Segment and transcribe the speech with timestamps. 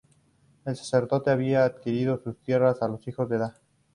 [0.65, 3.55] El sacerdote había adquirido sus tierras a los hijos de Da.